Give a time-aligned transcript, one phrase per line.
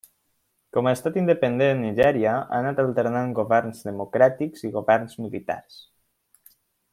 [0.75, 5.79] Com a estat independent, Nigèria ha anat alternant governs democràtics i governs militars.